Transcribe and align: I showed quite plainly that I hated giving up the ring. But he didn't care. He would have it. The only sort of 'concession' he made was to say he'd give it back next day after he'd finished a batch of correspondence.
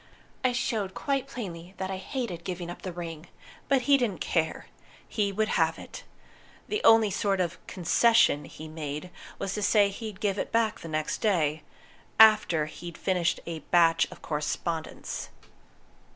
I 0.43 0.51
showed 0.51 0.95
quite 0.95 1.27
plainly 1.27 1.75
that 1.77 1.91
I 1.91 1.97
hated 1.97 2.43
giving 2.43 2.71
up 2.71 2.81
the 2.81 2.91
ring. 2.91 3.27
But 3.69 3.83
he 3.83 3.97
didn't 3.99 4.19
care. 4.19 4.65
He 5.07 5.31
would 5.31 5.49
have 5.49 5.77
it. 5.77 6.05
The 6.67 6.83
only 6.83 7.11
sort 7.11 7.39
of 7.39 7.59
'concession' 7.67 8.45
he 8.45 8.67
made 8.67 9.11
was 9.37 9.53
to 9.53 9.61
say 9.61 9.89
he'd 9.89 10.19
give 10.19 10.39
it 10.39 10.51
back 10.51 10.83
next 10.83 11.19
day 11.19 11.61
after 12.19 12.65
he'd 12.65 12.97
finished 12.97 13.41
a 13.45 13.59
batch 13.59 14.07
of 14.09 14.23
correspondence. 14.23 15.29